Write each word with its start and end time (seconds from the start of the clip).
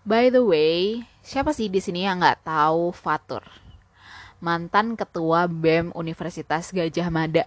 By 0.00 0.32
the 0.32 0.40
way, 0.40 1.04
siapa 1.20 1.52
sih 1.52 1.68
di 1.68 1.76
sini 1.76 2.08
yang 2.08 2.24
nggak 2.24 2.48
tahu 2.48 2.88
Fatur? 2.88 3.44
Mantan 4.40 4.96
ketua 4.96 5.44
BEM 5.44 5.92
Universitas 5.92 6.72
Gajah 6.72 7.12
Mada. 7.12 7.44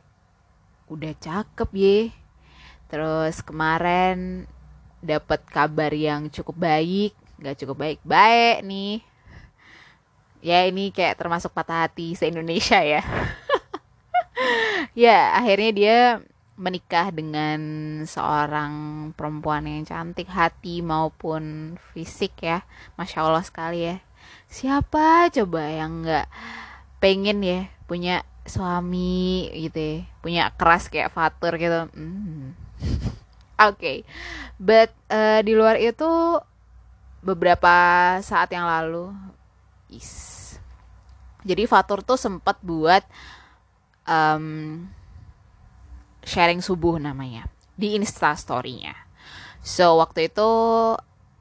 Udah 0.85 1.17
cakep 1.17 1.69
ye. 1.73 2.13
Terus 2.93 3.41
kemarin 3.41 4.45
dapat 5.01 5.41
kabar 5.49 5.89
yang 5.97 6.29
cukup 6.29 6.53
baik, 6.61 7.17
nggak 7.41 7.57
cukup 7.57 7.77
baik, 7.81 7.99
baik 8.05 8.61
nih. 8.61 9.01
Ya 10.45 10.69
ini 10.69 10.93
kayak 10.93 11.17
termasuk 11.17 11.49
patah 11.57 11.89
hati 11.89 12.13
se-Indonesia 12.13 12.77
ya. 12.85 13.01
ya 15.09 15.33
akhirnya 15.41 15.71
dia 15.73 15.97
menikah 16.53 17.09
dengan 17.09 17.59
seorang 18.05 18.73
perempuan 19.17 19.65
yang 19.65 19.85
cantik 19.89 20.29
hati 20.29 20.85
maupun 20.85 21.75
fisik 21.91 22.45
ya 22.45 22.61
masya 22.93 23.25
allah 23.25 23.41
sekali 23.41 23.89
ya 23.89 23.95
siapa 24.53 25.33
coba 25.33 25.61
yang 25.65 26.05
nggak 26.05 26.27
pengen 27.01 27.41
ya 27.41 27.59
punya 27.89 28.21
suami 28.45 29.49
gitu 29.55 29.79
ya 29.79 29.97
punya 30.21 30.43
keras 30.53 30.93
kayak 30.93 31.09
Fatur 31.09 31.57
gitu 31.57 31.89
mm. 31.89 32.53
oke 33.65 33.79
okay. 33.79 34.05
but 34.61 34.93
uh, 35.09 35.41
di 35.41 35.57
luar 35.57 35.81
itu 35.81 36.37
beberapa 37.23 37.75
saat 38.21 38.51
yang 38.53 38.67
lalu 38.67 39.09
is 39.89 40.43
jadi 41.43 41.65
Fatur 41.67 42.05
tuh 42.05 42.19
sempat 42.19 42.59
buat 42.61 43.03
um, 44.07 44.85
sharing 46.23 46.63
subuh 46.63 46.97
namanya 46.99 47.47
di 47.75 47.95
Insta 47.95 48.35
story-nya. 48.35 48.95
So 49.63 49.99
waktu 49.99 50.27
itu 50.31 50.49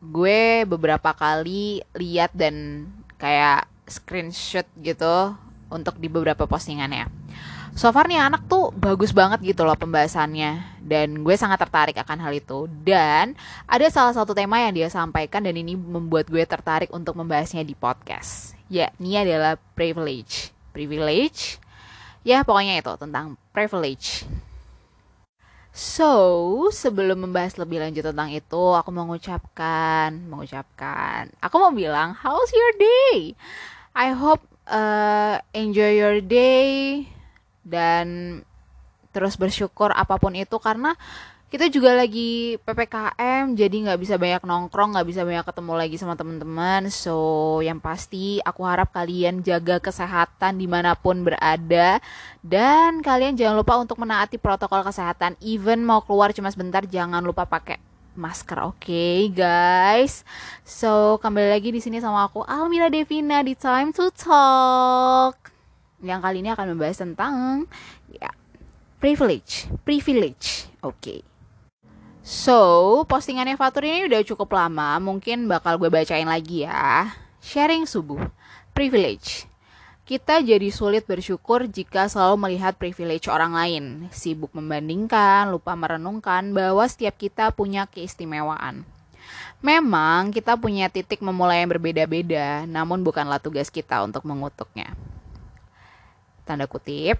gue 0.02 0.66
beberapa 0.66 1.14
kali 1.14 1.82
lihat 1.94 2.34
dan 2.34 2.86
kayak 3.18 3.70
screenshot 3.86 4.66
gitu 4.78 5.34
untuk 5.70 5.98
di 5.98 6.10
beberapa 6.10 6.46
postingannya. 6.46 7.06
So 7.72 7.88
far 7.88 8.04
nih 8.04 8.20
anak 8.20 8.52
tuh 8.52 8.68
bagus 8.76 9.16
banget 9.16 9.40
gitu 9.40 9.64
loh 9.64 9.72
pembahasannya 9.72 10.84
dan 10.84 11.24
gue 11.24 11.34
sangat 11.40 11.56
tertarik 11.56 11.96
akan 11.96 12.20
hal 12.20 12.36
itu 12.36 12.68
dan 12.84 13.32
ada 13.64 13.88
salah 13.88 14.12
satu 14.12 14.36
tema 14.36 14.60
yang 14.60 14.76
dia 14.76 14.92
sampaikan 14.92 15.40
dan 15.40 15.56
ini 15.56 15.72
membuat 15.72 16.28
gue 16.28 16.44
tertarik 16.44 16.92
untuk 16.92 17.16
membahasnya 17.16 17.64
di 17.64 17.72
podcast. 17.72 18.52
Ya, 18.68 18.92
ini 19.00 19.16
adalah 19.16 19.56
privilege. 19.72 20.52
Privilege? 20.76 21.56
Ya, 22.28 22.44
pokoknya 22.44 22.76
itu 22.76 22.92
tentang 23.00 23.40
privilege. 23.56 24.28
So, 25.72 26.68
sebelum 26.68 27.24
membahas 27.24 27.56
lebih 27.56 27.80
lanjut 27.80 28.04
tentang 28.04 28.28
itu, 28.28 28.62
aku 28.76 28.92
mau 28.92 29.08
mengucapkan, 29.08 30.12
mengucapkan, 30.28 31.32
aku 31.40 31.56
mau 31.56 31.72
bilang, 31.72 32.12
how's 32.12 32.52
your 32.52 32.72
day? 32.76 33.32
I 33.96 34.12
hope 34.12 34.44
uh, 34.68 35.40
enjoy 35.56 35.96
your 35.96 36.20
day 36.20 37.08
dan 37.64 38.40
terus 39.16 39.40
bersyukur 39.40 39.92
apa 39.96 40.20
pun 40.20 40.36
itu 40.36 40.56
karena 40.60 40.92
kita 41.52 41.68
juga 41.68 41.92
lagi 41.92 42.56
ppkm 42.64 43.52
jadi 43.52 43.76
nggak 43.84 44.00
bisa 44.00 44.16
banyak 44.16 44.40
nongkrong 44.40 44.96
nggak 44.96 45.04
bisa 45.04 45.20
banyak 45.20 45.44
ketemu 45.44 45.72
lagi 45.76 45.96
sama 46.00 46.16
teman-teman. 46.16 46.88
So 46.88 47.60
yang 47.60 47.76
pasti 47.76 48.40
aku 48.40 48.64
harap 48.64 48.88
kalian 48.96 49.44
jaga 49.44 49.76
kesehatan 49.76 50.56
di 50.56 50.64
mana 50.64 50.96
pun 50.96 51.20
berada. 51.20 52.00
Dan 52.40 53.04
kalian 53.04 53.36
jangan 53.36 53.60
lupa 53.60 53.76
untuk 53.76 54.00
menaati 54.00 54.40
protokol 54.40 54.80
kesehatan. 54.80 55.36
Even 55.44 55.84
mau 55.84 56.00
keluar 56.00 56.32
cuma 56.32 56.48
sebentar 56.48 56.88
jangan 56.88 57.20
lupa 57.20 57.44
pakai 57.44 57.76
masker 58.16 58.56
oke 58.64 58.88
okay, 58.88 59.28
guys? 59.28 60.24
So 60.64 61.20
kembali 61.20 61.52
lagi 61.52 61.68
di 61.68 61.84
sini 61.84 62.00
sama 62.00 62.32
aku 62.32 62.48
Almira 62.48 62.88
Devina 62.88 63.44
di 63.44 63.52
Time 63.52 63.92
to 63.92 64.08
Talk. 64.08 65.52
Yang 66.00 66.20
kali 66.24 66.36
ini 66.40 66.48
akan 66.48 66.66
membahas 66.72 66.96
tentang 66.96 67.68
ya 68.08 68.32
privilege 69.04 69.68
privilege 69.84 70.72
oke. 70.80 70.96
okay 70.96 71.31
So, 72.22 73.02
postingannya 73.10 73.58
Fatur 73.58 73.82
ini 73.82 74.06
udah 74.06 74.22
cukup 74.22 74.54
lama, 74.54 75.02
mungkin 75.02 75.50
bakal 75.50 75.74
gue 75.74 75.90
bacain 75.90 76.30
lagi 76.30 76.62
ya. 76.62 77.10
Sharing 77.42 77.82
subuh, 77.82 78.30
privilege. 78.70 79.50
Kita 80.06 80.38
jadi 80.38 80.70
sulit 80.70 81.02
bersyukur 81.02 81.66
jika 81.66 82.06
selalu 82.06 82.38
melihat 82.46 82.78
privilege 82.78 83.26
orang 83.26 83.58
lain, 83.58 83.84
sibuk 84.14 84.54
membandingkan, 84.54 85.50
lupa 85.50 85.74
merenungkan 85.74 86.54
bahwa 86.54 86.86
setiap 86.86 87.18
kita 87.18 87.50
punya 87.50 87.90
keistimewaan. 87.90 88.86
Memang 89.58 90.30
kita 90.30 90.54
punya 90.54 90.90
titik 90.90 91.22
memulai 91.26 91.66
yang 91.66 91.74
berbeda-beda, 91.74 92.66
namun 92.70 93.02
bukanlah 93.02 93.42
tugas 93.42 93.66
kita 93.66 93.98
untuk 94.02 94.22
mengutuknya. 94.26 94.94
Tanda 96.46 96.70
kutip, 96.70 97.18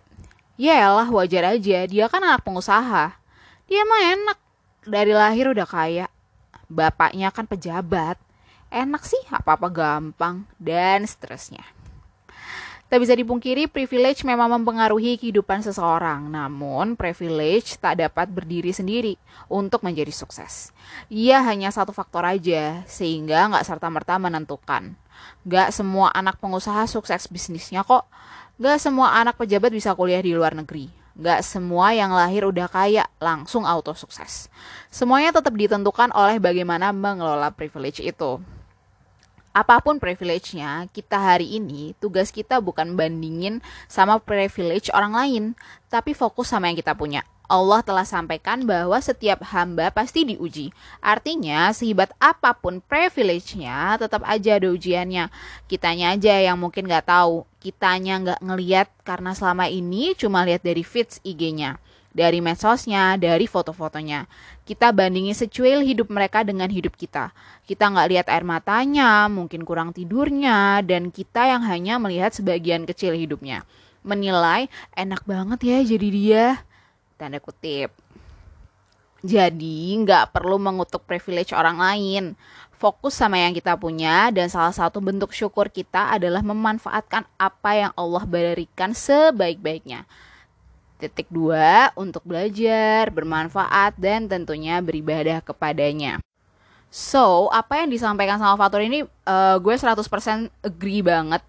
Yaelah 0.62 1.10
wajar 1.10 1.58
aja, 1.58 1.86
dia 1.90 2.06
kan 2.06 2.22
anak 2.22 2.46
pengusaha. 2.46 3.18
Dia 3.66 3.82
mah 3.82 4.02
enak, 4.14 4.38
dari 4.86 5.14
lahir 5.14 5.50
udah 5.50 5.66
kaya. 5.66 6.06
Bapaknya 6.66 7.28
kan 7.30 7.46
pejabat. 7.46 8.16
Enak 8.72 9.04
sih, 9.04 9.20
apa-apa 9.28 9.68
gampang, 9.68 10.48
dan 10.56 11.04
seterusnya. 11.04 11.60
Tak 12.92 13.00
bisa 13.00 13.16
dipungkiri, 13.16 13.72
privilege 13.72 14.20
memang 14.20 14.52
mempengaruhi 14.52 15.16
kehidupan 15.16 15.64
seseorang. 15.64 16.28
Namun, 16.28 16.92
privilege 16.92 17.80
tak 17.80 18.00
dapat 18.00 18.28
berdiri 18.28 18.68
sendiri 18.68 19.16
untuk 19.48 19.80
menjadi 19.80 20.12
sukses. 20.12 20.76
Ia 21.08 21.40
hanya 21.40 21.72
satu 21.72 21.92
faktor 21.92 22.24
aja, 22.24 22.84
sehingga 22.84 23.48
nggak 23.48 23.64
serta-merta 23.64 24.20
menentukan. 24.20 24.92
Gak 25.48 25.72
semua 25.74 26.12
anak 26.12 26.38
pengusaha 26.38 26.84
sukses 26.84 27.28
bisnisnya 27.32 27.80
kok. 27.80 28.08
Gak 28.60 28.78
semua 28.78 29.16
anak 29.16 29.40
pejabat 29.40 29.72
bisa 29.72 29.96
kuliah 29.96 30.20
di 30.20 30.36
luar 30.36 30.52
negeri. 30.52 31.01
Gak 31.12 31.44
semua 31.44 31.92
yang 31.92 32.16
lahir 32.16 32.48
udah 32.48 32.68
kaya 32.72 33.04
langsung 33.20 33.68
auto 33.68 33.92
sukses. 33.92 34.48
Semuanya 34.88 35.36
tetap 35.36 35.52
ditentukan 35.52 36.08
oleh 36.16 36.40
bagaimana 36.40 36.88
mengelola 36.88 37.52
privilege 37.52 38.00
itu. 38.00 38.40
Apa 39.52 39.84
pun 39.84 40.00
privilege-nya, 40.00 40.88
kita 40.96 41.20
hari 41.20 41.60
ini 41.60 41.92
tugas 42.00 42.32
kita 42.32 42.56
bukan 42.64 42.96
bandingin 42.96 43.60
sama 43.84 44.16
privilege 44.16 44.88
orang 44.96 45.12
lain, 45.12 45.44
tapi 45.92 46.16
fokus 46.16 46.48
sama 46.48 46.72
yang 46.72 46.80
kita 46.80 46.96
punya. 46.96 47.20
Allah 47.52 47.84
telah 47.84 48.08
sampaikan 48.08 48.64
bahwa 48.64 48.96
setiap 48.96 49.44
hamba 49.52 49.92
pasti 49.92 50.24
diuji. 50.24 50.72
Artinya, 51.04 51.68
sehebat 51.76 52.16
apa 52.16 52.56
pun 52.56 52.80
privilege-nya, 52.80 54.00
tetap 54.00 54.24
aja 54.24 54.56
ada 54.56 54.72
ujiannya. 54.72 55.28
Kitanya 55.68 56.16
aja 56.16 56.32
yang 56.40 56.56
mungkin 56.56 56.88
nggak 56.88 57.12
tahu. 57.12 57.44
Kitanya 57.62 58.18
nggak 58.18 58.40
ngeliat 58.42 58.88
karena 59.06 59.38
selama 59.38 59.70
ini 59.70 60.18
cuma 60.18 60.42
lihat 60.42 60.66
dari 60.66 60.82
feeds 60.82 61.22
IG-nya 61.22 61.78
dari 62.12 62.44
medsosnya, 62.44 63.16
dari 63.16 63.48
foto-fotonya. 63.48 64.28
Kita 64.62 64.92
bandingin 64.92 65.34
secuil 65.34 65.80
hidup 65.82 66.12
mereka 66.12 66.44
dengan 66.44 66.68
hidup 66.68 66.94
kita. 66.94 67.32
Kita 67.64 67.88
nggak 67.88 68.08
lihat 68.12 68.26
air 68.28 68.44
matanya, 68.44 69.26
mungkin 69.32 69.64
kurang 69.64 69.96
tidurnya, 69.96 70.84
dan 70.84 71.08
kita 71.08 71.48
yang 71.48 71.64
hanya 71.64 71.96
melihat 71.98 72.30
sebagian 72.30 72.84
kecil 72.84 73.16
hidupnya. 73.16 73.64
Menilai 74.04 74.68
enak 74.92 75.24
banget 75.24 75.60
ya 75.66 75.78
jadi 75.96 76.08
dia 76.12 76.44
tanda 77.16 77.40
kutip. 77.40 77.90
Jadi 79.22 79.94
nggak 80.02 80.34
perlu 80.34 80.58
mengutuk 80.58 81.06
privilege 81.06 81.54
orang 81.54 81.78
lain. 81.78 82.24
Fokus 82.74 83.14
sama 83.14 83.38
yang 83.38 83.54
kita 83.54 83.78
punya 83.78 84.34
dan 84.34 84.50
salah 84.50 84.74
satu 84.74 84.98
bentuk 84.98 85.30
syukur 85.30 85.70
kita 85.70 86.10
adalah 86.10 86.42
memanfaatkan 86.42 87.22
apa 87.38 87.70
yang 87.78 87.92
Allah 87.94 88.26
berikan 88.26 88.90
sebaik-baiknya. 88.90 90.02
Titik 90.98 91.30
dua, 91.30 91.94
untuk 91.94 92.26
belajar, 92.26 93.10
bermanfaat, 93.14 93.94
dan 93.94 94.26
tentunya 94.26 94.82
beribadah 94.82 95.38
kepadanya. 95.38 96.18
So, 96.90 97.46
apa 97.54 97.82
yang 97.82 97.94
disampaikan 97.94 98.42
sama 98.42 98.58
Fatur 98.58 98.82
ini 98.82 99.06
uh, 99.06 99.56
gue 99.62 99.74
100% 99.78 100.02
agree 100.66 101.02
banget. 101.06 101.42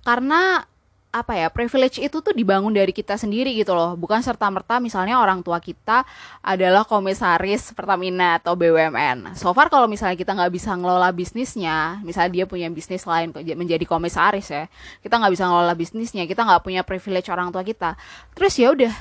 Karena 0.00 0.64
apa 1.08 1.32
ya 1.32 1.48
privilege 1.48 2.04
itu 2.04 2.20
tuh 2.20 2.36
dibangun 2.36 2.68
dari 2.68 2.92
kita 2.92 3.16
sendiri 3.16 3.56
gitu 3.56 3.72
loh. 3.72 3.96
Bukan 3.96 4.20
serta 4.20 4.44
merta 4.52 4.76
misalnya 4.76 5.16
orang 5.16 5.40
tua 5.40 5.56
kita 5.56 6.04
adalah 6.44 6.84
komisaris 6.84 7.72
Pertamina 7.72 8.36
atau 8.36 8.52
BUMN 8.52 9.32
so 9.32 9.48
far 9.56 9.72
kalau 9.72 9.88
misalnya 9.88 10.20
kita 10.20 10.36
nggak 10.36 10.52
bisa 10.52 10.76
ngelola 10.76 11.08
bisnisnya 11.16 12.04
misalnya 12.04 12.30
dia 12.42 12.44
punya 12.44 12.68
bisnis 12.68 13.08
lain 13.08 13.32
menjadi 13.32 13.88
komisaris 13.88 14.52
ya 14.52 14.68
kita 15.00 15.16
nggak 15.16 15.32
bisa 15.32 15.44
ngelola 15.48 15.72
bisnisnya 15.72 16.28
kita 16.28 16.44
nggak 16.44 16.60
punya 16.60 16.84
privilege 16.84 17.32
orang 17.32 17.48
tua 17.48 17.64
kita. 17.64 17.96
Terus 18.36 18.52
ya 18.60 18.68
udah 18.76 18.94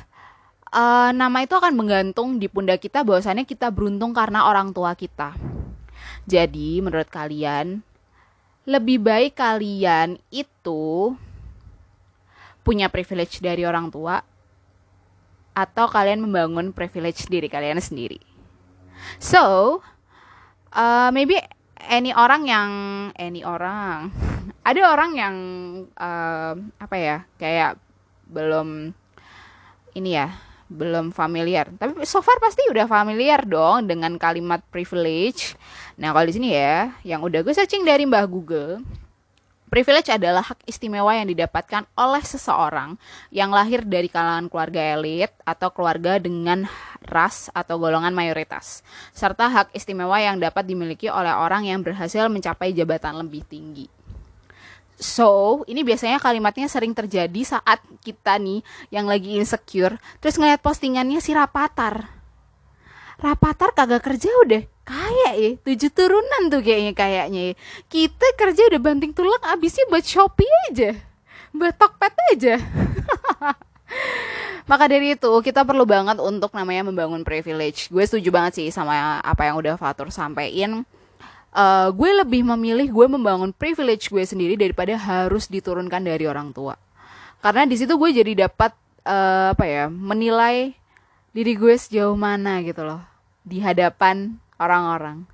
uh, 0.71 1.11
nama 1.11 1.43
itu 1.43 1.53
akan 1.59 1.75
menggantung 1.75 2.39
di 2.39 2.47
pundak 2.47 2.79
kita 2.83 3.03
bahwasannya 3.03 3.43
kita 3.43 3.67
beruntung 3.67 4.15
karena 4.15 4.47
orang 4.47 4.71
tua 4.71 4.95
kita. 4.95 5.35
Jadi 6.23 6.79
menurut 6.79 7.07
kalian 7.11 7.83
lebih 8.67 8.99
baik 8.99 9.39
kalian 9.39 10.19
itu 10.27 11.15
punya 12.67 12.91
privilege 12.91 13.39
dari 13.39 13.63
orang 13.63 13.87
tua 13.87 14.19
atau 15.55 15.87
kalian 15.87 16.27
membangun 16.27 16.75
privilege 16.75 17.31
diri 17.31 17.47
kalian 17.47 17.79
sendiri. 17.79 18.19
So, 19.23 19.79
uh, 20.75 21.09
maybe 21.15 21.39
any 21.87 22.11
orang 22.11 22.43
yang 22.43 22.69
any 23.15 23.47
orang 23.47 24.11
ada 24.67 24.81
orang 24.91 25.11
yang 25.15 25.35
uh, 25.95 26.53
apa 26.83 26.95
ya 26.99 27.17
kayak 27.39 27.79
belum 28.27 28.91
ini 29.95 30.11
ya 30.11 30.35
belum 30.67 31.15
familiar 31.15 31.71
tapi 31.79 32.03
so 32.03 32.19
far 32.19 32.43
pasti 32.43 32.59
udah 32.67 32.91
familiar 32.91 33.47
dong 33.47 33.87
dengan 33.87 34.19
kalimat 34.19 34.59
privilege 34.67 35.55
nah 35.95 36.11
kalau 36.11 36.27
di 36.27 36.35
sini 36.35 36.49
ya 36.51 36.91
yang 37.07 37.23
udah 37.23 37.39
gue 37.39 37.55
searching 37.55 37.87
dari 37.87 38.03
mbah 38.03 38.27
Google 38.27 38.83
Privilege 39.67 40.15
adalah 40.15 40.47
hak 40.47 40.63
istimewa 40.63 41.11
yang 41.11 41.27
didapatkan 41.27 41.83
oleh 41.99 42.23
seseorang 42.23 42.95
yang 43.35 43.51
lahir 43.51 43.83
dari 43.83 44.07
kalangan 44.07 44.47
keluarga 44.47 44.79
elit 44.95 45.35
atau 45.43 45.75
keluarga 45.75 46.15
dengan 46.23 46.63
ras 47.03 47.51
atau 47.51 47.75
golongan 47.75 48.15
mayoritas, 48.15 48.79
serta 49.11 49.51
hak 49.51 49.67
istimewa 49.75 50.23
yang 50.23 50.39
dapat 50.39 50.63
dimiliki 50.63 51.11
oleh 51.11 51.35
orang 51.35 51.67
yang 51.67 51.83
berhasil 51.83 52.31
mencapai 52.31 52.71
jabatan 52.71 53.19
lebih 53.19 53.43
tinggi. 53.43 53.91
So, 54.95 55.61
ini 55.67 55.83
biasanya 55.83 56.23
kalimatnya 56.23 56.71
sering 56.71 56.95
terjadi 56.95 57.59
saat 57.59 57.83
kita 58.07 58.39
nih 58.39 58.63
yang 58.87 59.03
lagi 59.03 59.35
insecure, 59.35 59.99
terus 60.23 60.39
ngeliat 60.39 60.63
postingannya 60.63 61.19
si 61.19 61.35
Rapatar. 61.35 62.07
Rapatar 63.19 63.75
kagak 63.75 63.99
kerja 63.99 64.31
udah 64.47 64.76
kayak 65.27 65.35
ya 65.35 65.49
tujuh 65.59 65.91
turunan 65.91 66.41
tuh 66.47 66.63
kayaknya 66.63 66.95
kayaknya 66.95 67.41
ya. 67.51 67.53
kita 67.91 68.27
kerja 68.39 68.71
udah 68.71 68.79
banting 68.79 69.11
tulang 69.11 69.43
abisnya 69.43 69.83
buat 69.91 70.07
shopee 70.07 70.47
aja 70.71 70.95
buat 71.57 71.75
tokpet 71.75 72.13
aja. 72.33 72.55
Maka 74.69 74.83
dari 74.91 75.15
itu 75.15 75.31
kita 75.41 75.63
perlu 75.63 75.87
banget 75.87 76.19
untuk 76.19 76.51
namanya 76.51 76.91
membangun 76.91 77.23
privilege. 77.23 77.87
Gue 77.87 78.03
setuju 78.03 78.29
banget 78.29 78.61
sih 78.61 78.67
sama 78.69 79.23
apa 79.23 79.47
yang 79.47 79.55
udah 79.57 79.79
Fatur 79.79 80.11
sampaikan. 80.11 80.83
Uh, 81.55 81.89
gue 81.95 82.11
lebih 82.21 82.43
memilih 82.43 82.91
gue 82.91 83.07
membangun 83.07 83.55
privilege 83.55 84.11
gue 84.11 84.21
sendiri 84.21 84.59
daripada 84.59 84.93
harus 84.99 85.47
diturunkan 85.47 86.03
dari 86.03 86.27
orang 86.27 86.51
tua. 86.51 86.75
Karena 87.39 87.63
di 87.63 87.79
situ 87.79 87.95
gue 87.95 88.11
jadi 88.11 88.45
dapat 88.47 88.75
uh, 89.07 89.55
apa 89.55 89.65
ya 89.65 89.87
menilai 89.87 90.75
diri 91.31 91.55
gue 91.55 91.73
sejauh 91.79 92.19
mana 92.19 92.59
gitu 92.61 92.83
loh 92.83 93.01
di 93.47 93.63
hadapan 93.63 94.35
orang-orang. 94.61 95.25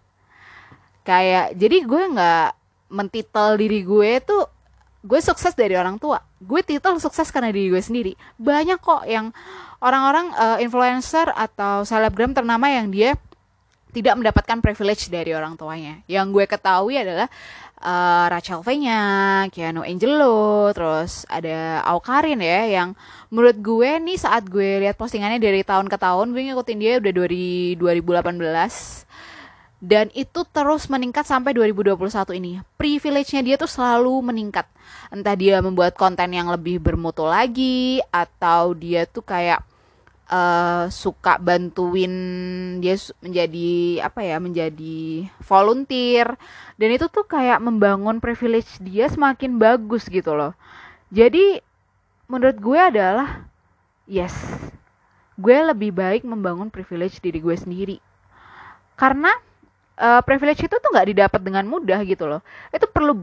Kayak 1.03 1.55
jadi 1.59 1.77
gue 1.83 2.03
nggak 2.15 2.49
mentitel 2.93 3.57
diri 3.59 3.83
gue 3.83 4.11
tuh 4.23 4.47
gue 5.03 5.19
sukses 5.19 5.51
dari 5.51 5.75
orang 5.75 5.99
tua. 5.99 6.23
Gue 6.39 6.63
titel 6.63 6.95
sukses 6.99 7.27
karena 7.27 7.51
diri 7.51 7.67
gue 7.67 7.83
sendiri. 7.83 8.13
Banyak 8.39 8.79
kok 8.79 9.03
yang 9.03 9.35
orang-orang 9.83 10.31
uh, 10.31 10.57
influencer 10.63 11.27
atau 11.35 11.83
selebgram 11.83 12.31
ternama 12.31 12.71
yang 12.71 12.87
dia 12.87 13.19
tidak 13.93 14.17
mendapatkan 14.17 14.57
privilege 14.59 15.07
dari 15.13 15.37
orang 15.37 15.53
tuanya 15.53 16.01
yang 16.09 16.33
gue 16.33 16.49
ketahui 16.49 16.97
adalah 16.97 17.29
uh, 17.77 18.25
Rachel 18.31 18.65
V-nya, 18.65 19.01
Keanu 19.53 19.85
Angelo, 19.85 20.73
terus 20.73 21.29
ada 21.29 21.85
Aukarin 21.85 22.41
ya 22.41 22.81
yang 22.81 22.89
menurut 23.29 23.59
gue 23.61 23.89
nih 24.01 24.17
saat 24.17 24.49
gue 24.49 24.81
lihat 24.81 24.97
postingannya 24.97 25.37
dari 25.37 25.61
tahun 25.61 25.85
ke 25.91 25.97
tahun 26.01 26.33
gue 26.33 26.41
ngikutin 26.49 26.79
dia 26.81 26.93
udah 26.97 27.13
dari 27.13 27.77
2018 27.77 29.13
dan 29.83 30.07
itu 30.15 30.47
terus 30.47 30.87
meningkat 30.87 31.27
sampai 31.27 31.51
2021 31.51 32.39
ini. 32.39 32.63
Privilege-nya 32.79 33.43
dia 33.43 33.55
tuh 33.59 33.67
selalu 33.67 34.31
meningkat. 34.31 34.63
Entah 35.11 35.35
dia 35.35 35.59
membuat 35.59 35.99
konten 35.99 36.31
yang 36.31 36.47
lebih 36.47 36.79
bermutu 36.79 37.27
lagi 37.27 37.99
atau 38.07 38.71
dia 38.71 39.03
tuh 39.03 39.27
kayak 39.27 39.59
uh, 40.33 40.89
suka 40.89 41.37
bantuin 41.37 42.09
dia 42.81 42.97
menjadi 43.21 44.01
apa 44.01 44.25
ya, 44.25 44.41
menjadi 44.41 45.29
volunteer 45.45 46.33
dan 46.81 46.89
itu 46.89 47.05
tuh 47.13 47.29
kayak 47.29 47.61
membangun 47.61 48.17
privilege 48.17 48.81
dia 48.81 49.05
semakin 49.13 49.61
bagus 49.61 50.09
gitu 50.09 50.33
loh. 50.33 50.57
Jadi 51.13 51.61
menurut 52.25 52.57
gue 52.57 52.79
adalah 52.81 53.45
yes, 54.09 54.33
gue 55.37 55.57
lebih 55.69 55.93
baik 55.93 56.25
membangun 56.25 56.73
privilege 56.73 57.21
diri 57.21 57.37
gue 57.37 57.53
sendiri. 57.53 57.97
Karena 58.97 59.29
uh, 59.97 60.21
privilege 60.25 60.65
itu 60.65 60.75
tuh 60.75 60.89
nggak 60.89 61.07
didapat 61.13 61.41
dengan 61.41 61.65
mudah 61.67 62.01
gitu 62.05 62.25
loh 62.25 62.41
itu 62.73 62.85
perlu 62.89 63.17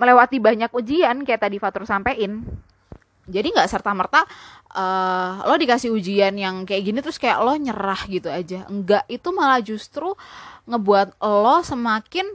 melewati 0.00 0.40
banyak 0.40 0.72
ujian 0.72 1.24
kayak 1.24 1.44
tadi 1.44 1.56
Fatur 1.60 1.84
sampein 1.84 2.44
jadi 3.30 3.48
nggak 3.54 3.70
serta 3.70 3.94
merta 3.94 4.26
uh, 4.74 5.42
lo 5.46 5.54
dikasih 5.58 5.90
ujian 5.94 6.34
yang 6.36 6.62
kayak 6.66 6.82
gini 6.82 6.98
terus 7.02 7.18
kayak 7.18 7.42
lo 7.42 7.54
nyerah 7.54 8.02
gitu 8.06 8.28
aja. 8.30 8.66
Enggak 8.66 9.06
itu 9.06 9.28
malah 9.30 9.62
justru 9.62 10.14
ngebuat 10.66 11.18
lo 11.22 11.62
semakin 11.62 12.26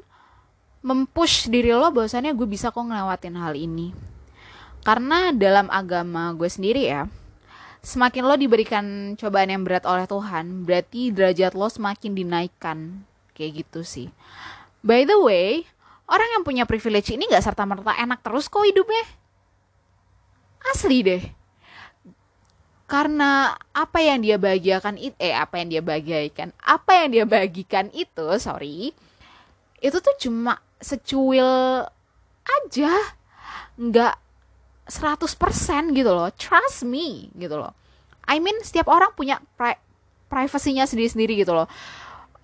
mempush 0.86 1.50
diri 1.50 1.74
lo 1.74 1.90
bahwasannya 1.90 2.36
gue 2.36 2.48
bisa 2.48 2.70
kok 2.70 2.82
ngelewatin 2.82 3.36
hal 3.40 3.54
ini. 3.56 3.92
Karena 4.86 5.34
dalam 5.34 5.68
agama 5.74 6.32
gue 6.38 6.48
sendiri 6.48 6.88
ya 6.88 7.10
semakin 7.86 8.26
lo 8.26 8.34
diberikan 8.34 9.14
cobaan 9.14 9.54
yang 9.54 9.62
berat 9.62 9.86
oleh 9.86 10.10
Tuhan 10.10 10.66
berarti 10.66 11.14
derajat 11.14 11.54
lo 11.54 11.70
semakin 11.70 12.12
dinaikkan. 12.18 12.78
Kayak 13.36 13.66
gitu 13.66 13.82
sih. 13.84 14.08
By 14.86 15.04
the 15.04 15.18
way 15.18 15.66
orang 16.06 16.30
yang 16.38 16.44
punya 16.46 16.64
privilege 16.70 17.10
ini 17.10 17.26
nggak 17.26 17.42
serta 17.46 17.66
merta 17.66 17.98
enak 17.98 18.22
terus 18.22 18.46
kok 18.46 18.62
hidupnya 18.62 19.06
asli 20.76 21.00
deh. 21.08 21.24
Karena 22.86 23.56
apa 23.72 24.04
yang 24.04 24.22
dia 24.22 24.36
bagikan 24.36 25.00
itu 25.00 25.16
eh 25.18 25.34
apa 25.34 25.58
yang 25.58 25.74
dia 25.74 25.82
bagikan 25.82 26.54
apa 26.62 26.92
yang 27.02 27.10
dia 27.16 27.26
bagikan 27.26 27.90
itu 27.96 28.28
sorry 28.38 28.94
itu 29.82 29.98
tuh 30.04 30.16
cuma 30.20 30.60
secuil 30.84 31.82
aja. 32.46 32.94
Nggak 33.80 34.16
100% 34.86 35.98
gitu 35.98 36.12
loh. 36.14 36.30
Trust 36.36 36.86
me 36.86 37.32
gitu 37.34 37.56
loh. 37.58 37.74
I 38.28 38.38
mean 38.44 38.60
setiap 38.62 38.92
orang 38.92 39.16
punya 39.18 39.42
pri 39.58 39.80
privasinya 40.30 40.86
sendiri-sendiri 40.86 41.42
gitu 41.42 41.56
loh. 41.56 41.66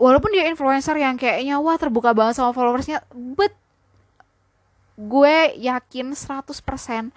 Walaupun 0.01 0.33
dia 0.33 0.49
influencer 0.49 0.97
yang 0.97 1.19
kayaknya 1.21 1.61
wah 1.61 1.77
terbuka 1.77 2.17
banget 2.17 2.41
sama 2.41 2.49
followersnya 2.57 3.05
but 3.13 3.53
gue 4.97 5.37
yakin 5.61 6.17
100% 6.17 7.13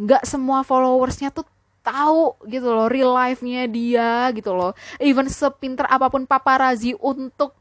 nggak 0.00 0.24
semua 0.24 0.64
followersnya 0.64 1.28
tuh 1.28 1.44
tahu 1.84 2.36
gitu 2.48 2.68
loh 2.72 2.88
real 2.88 3.12
life-nya 3.12 3.68
dia 3.68 4.32
gitu 4.32 4.56
loh. 4.56 4.72
Even 4.96 5.28
sepinter 5.28 5.84
apa 5.88 6.08
pun 6.08 6.24
paparazzi 6.24 6.96
untuk 6.96 7.56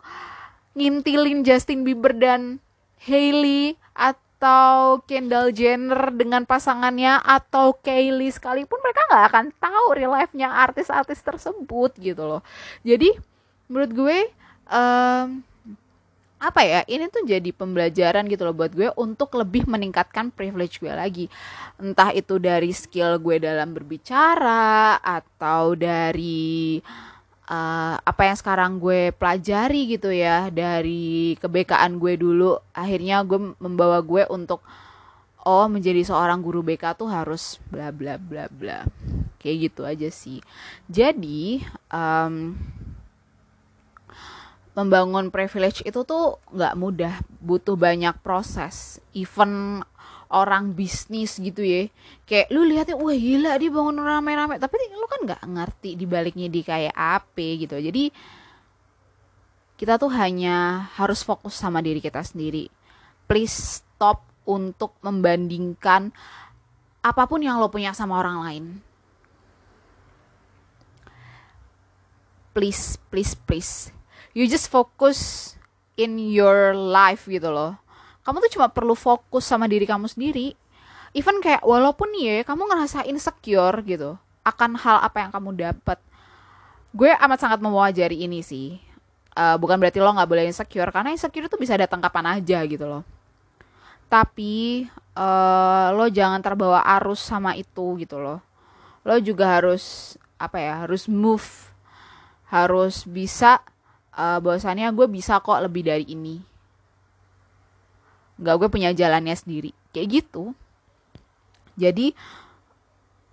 ngintilin 0.75 1.43
Justin 1.43 1.83
Bieber 1.83 2.15
dan 2.15 2.63
Hailey 3.03 3.75
atau 3.95 5.03
Kendall 5.03 5.51
Jenner 5.51 6.15
dengan 6.15 6.47
pasangannya 6.47 7.19
atau 7.19 7.75
Kylie 7.79 8.31
sekalipun 8.31 8.79
mereka 8.79 9.03
nggak 9.11 9.25
akan 9.31 9.45
tahu 9.59 9.85
real 9.95 10.15
life-nya 10.15 10.47
artis-artis 10.51 11.19
tersebut 11.19 11.91
gitu 11.99 12.23
loh. 12.23 12.41
Jadi 12.87 13.11
menurut 13.67 13.91
gue 13.91 14.17
um, 14.71 15.43
apa 16.39 16.63
ya 16.63 16.81
ini 16.87 17.11
tuh 17.11 17.27
jadi 17.27 17.51
pembelajaran 17.51 18.23
gitu 18.31 18.47
loh 18.47 18.55
buat 18.55 18.71
gue 18.71 18.87
untuk 18.95 19.35
lebih 19.35 19.67
meningkatkan 19.67 20.31
privilege 20.31 20.79
gue 20.79 20.89
lagi. 20.89 21.27
Entah 21.75 22.15
itu 22.15 22.39
dari 22.39 22.71
skill 22.71 23.19
gue 23.19 23.43
dalam 23.43 23.75
berbicara 23.75 25.03
atau 25.03 25.75
dari 25.75 26.79
uh, 27.51 27.95
apa 27.99 28.21
yang 28.23 28.37
sekarang 28.39 28.71
gue 28.79 29.11
pelajari 29.11 29.99
gitu 29.99 30.15
ya 30.15 30.47
dari 30.47 31.35
kebekaan 31.43 31.99
gue 31.99 32.15
dulu. 32.15 32.55
Akhirnya 32.71 33.19
gue 33.27 33.51
membawa 33.59 33.99
gue 33.99 34.23
untuk 34.31 34.63
oh 35.43 35.67
menjadi 35.67 36.07
seorang 36.07 36.39
guru 36.39 36.63
BK 36.63 36.95
tuh 36.95 37.11
harus 37.11 37.59
bla 37.67 37.91
bla 37.91 38.15
bla 38.15 38.47
bla. 38.47 38.87
Kayak 39.43 39.71
gitu 39.71 39.81
aja 39.83 40.07
sih. 40.07 40.39
Jadi 40.87 41.67
um, 41.91 42.55
membangun 44.79 45.27
privilege 45.27 45.83
itu 45.83 46.07
tuh 46.07 46.39
nggak 46.55 46.75
mudah. 46.79 47.19
Butuh 47.43 47.75
banyak 47.75 48.15
proses. 48.23 49.03
Even 49.11 49.83
orang 50.31 50.71
bisnis 50.71 51.35
gitu 51.35 51.59
ya. 51.59 51.91
Kayak 52.23 52.47
lu 52.55 52.63
lihatnya 52.63 52.95
wah 52.95 53.11
gila 53.11 53.59
dia 53.59 53.71
bangun 53.73 53.99
rame-rame. 53.99 54.55
Tapi 54.55 54.75
lu 54.95 55.07
kan 55.11 55.21
nggak 55.27 55.43
ngerti 55.43 55.99
dibaliknya 55.99 56.47
di 56.47 56.61
kayak 56.63 56.95
apa 56.95 57.47
gitu. 57.59 57.75
Jadi 57.75 58.07
kita 59.75 59.99
tuh 59.99 60.11
hanya 60.15 60.87
harus 60.95 61.23
fokus 61.23 61.59
sama 61.59 61.83
diri 61.83 61.99
kita 61.99 62.23
sendiri. 62.23 62.71
Please 63.27 63.83
stop 63.83 64.23
untuk 64.47 64.95
membandingkan 65.03 66.15
apa 66.99 67.23
pun 67.27 67.43
yang 67.43 67.59
lo 67.59 67.67
punya 67.67 67.91
sama 67.91 68.19
orang 68.19 68.37
lain. 68.43 68.65
Please 72.55 72.99
please 73.07 73.37
please 73.37 73.98
you 74.33 74.45
just 74.45 74.71
focus 74.71 75.53
in 75.99 76.15
your 76.15 76.71
life 76.71 77.27
gitu 77.27 77.51
loh. 77.51 77.75
Kamu 78.23 78.39
tuh 78.45 78.51
cuma 78.55 78.71
perlu 78.71 78.95
fokus 78.95 79.43
sama 79.43 79.67
diri 79.67 79.83
kamu 79.83 80.07
sendiri. 80.07 80.55
Even 81.11 81.41
kayak 81.41 81.65
walaupun 81.65 82.13
ya 82.15 82.45
kamu 82.45 82.69
ngerasa 82.69 83.03
insecure 83.09 83.81
gitu 83.83 84.15
akan 84.45 84.77
hal 84.79 85.03
apa 85.03 85.17
yang 85.25 85.31
kamu 85.33 85.49
dapat. 85.57 85.99
Gue 86.95 87.11
amat 87.13 87.39
sangat 87.41 87.59
mewajari 87.59 88.23
ini 88.23 88.39
sih. 88.45 88.79
Uh, 89.33 89.55
bukan 89.61 89.77
berarti 89.77 90.01
lo 90.01 90.09
nggak 90.09 90.29
boleh 90.29 90.45
insecure 90.49 90.89
karena 90.89 91.13
insecure 91.13 91.47
itu 91.47 91.57
bisa 91.57 91.77
datang 91.77 92.01
kapan 92.01 92.39
aja 92.39 92.59
gitu 92.65 92.85
loh. 92.85 93.03
Tapi 94.09 94.85
uh, 95.13 95.93
lo 95.93 96.09
jangan 96.09 96.41
terbawa 96.41 96.81
arus 96.97 97.21
sama 97.21 97.53
itu 97.53 97.97
gitu 98.01 98.17
loh. 98.17 98.41
Lo 99.05 99.17
juga 99.21 99.59
harus 99.59 100.15
apa 100.41 100.57
ya 100.57 100.85
harus 100.85 101.05
move. 101.09 101.69
Harus 102.49 103.05
bisa 103.05 103.61
uh, 104.15 104.39
bahwasannya 104.41 104.89
gue 104.93 105.07
bisa 105.09 105.41
kok 105.41 105.61
lebih 105.61 105.85
dari 105.85 106.05
ini. 106.09 106.41
Nggak 108.39 108.55
gue 108.55 108.69
punya 108.71 108.89
jalannya 108.95 109.35
sendiri. 109.35 109.71
Kayak 109.91 110.07
gitu. 110.23 110.55
Jadi 111.79 112.15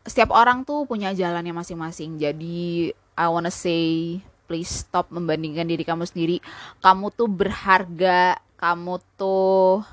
setiap 0.06 0.30
orang 0.35 0.62
tuh 0.62 0.87
punya 0.87 1.14
jalannya 1.14 1.54
masing-masing. 1.54 2.18
Jadi 2.18 2.90
I 3.16 3.26
wanna 3.30 3.50
say 3.50 4.18
please 4.47 4.71
stop 4.87 5.11
membandingkan 5.11 5.66
diri 5.66 5.83
kamu 5.83 6.06
sendiri. 6.06 6.38
Kamu 6.83 7.11
tuh 7.14 7.28
berharga. 7.30 8.38
Kamu 8.56 8.95
tuh 9.21 9.85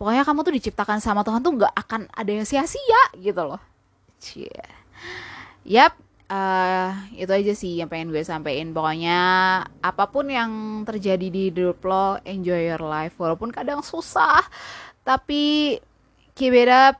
pokoknya 0.00 0.24
kamu 0.24 0.40
tuh 0.42 0.54
diciptakan 0.56 0.98
sama 0.98 1.20
Tuhan 1.22 1.44
tuh 1.44 1.52
nggak 1.52 1.74
akan 1.78 2.08
ada 2.10 2.30
yang 2.32 2.48
sia-sia 2.48 3.02
gitu 3.20 3.42
loh. 3.44 3.60
Cie. 4.22 4.50
Yap, 5.62 5.94
uh, 6.32 6.88
itu 7.12 7.28
aja 7.28 7.52
sih 7.52 7.72
yang 7.76 7.92
pengen 7.92 8.08
gue 8.08 8.24
sampein. 8.24 8.72
Pokoknya 8.72 9.18
apa 9.84 10.04
pun 10.08 10.32
yang 10.32 10.82
terjadi 10.88 11.28
di 11.28 11.52
hidup 11.52 11.84
lo, 11.84 12.16
enjoy 12.24 12.72
your 12.72 12.80
life. 12.80 13.12
Walaupun 13.20 13.52
kadang 13.52 13.84
susah, 13.84 14.40
tapi 15.04 15.76
keep 16.32 16.56
it 16.56 16.72
up, 16.72 16.96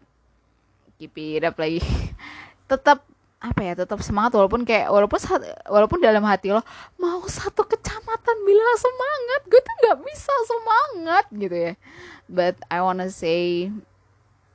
keep 1.01 1.17
it 1.17 1.49
up 1.49 1.57
lagi. 1.57 1.81
Tetap 2.71 3.09
apa 3.43 3.59
ya 3.59 3.75
tetap 3.75 3.99
semangat 4.07 4.39
walaupun 4.39 4.63
kayak 4.63 4.87
walaupun 4.87 5.19
walaupun 5.67 5.99
dalam 5.99 6.23
hati 6.23 6.55
lo 6.55 6.63
mau 6.95 7.19
satu 7.27 7.67
kecamatan 7.67 8.37
bilang 8.47 8.79
semangat 8.79 9.41
gue 9.51 9.59
tuh 9.59 9.75
nggak 9.83 9.99
bisa 10.07 10.35
semangat 10.47 11.25
gitu 11.35 11.57
ya 11.59 11.73
but 12.31 12.55
I 12.71 12.79
wanna 12.87 13.11
say 13.11 13.67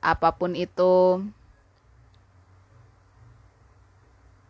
apa 0.00 0.32
pun 0.32 0.56
itu 0.56 1.20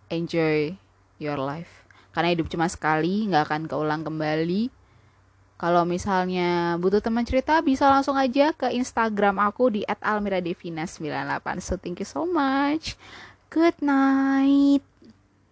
enjoy 0.09 0.75
your 1.21 1.39
life. 1.39 1.85
Karena 2.17 2.33
hidup 2.33 2.49
cuma 2.49 2.67
sekali 2.67 3.29
nggak 3.29 3.45
akan 3.47 3.63
keulang 3.69 4.03
kembali. 4.03 4.73
Kalau 5.59 5.83
misalnya 5.83 6.79
butuh 6.79 7.03
teman 7.03 7.27
cerita 7.27 7.59
bisa 7.61 7.91
langsung 7.91 8.15
aja 8.15 8.55
ke 8.55 8.71
Instagram 8.71 9.43
aku 9.43 9.75
di 9.75 9.83
@almiradevina98 9.85 11.47
so 11.59 11.75
thank 11.75 11.99
you 11.99 12.09
so 12.09 12.25
much. 12.25 12.95
Good 13.51 13.83
night. 13.83 14.88